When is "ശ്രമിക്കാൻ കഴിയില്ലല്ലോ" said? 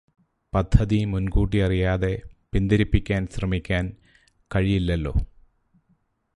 3.27-5.13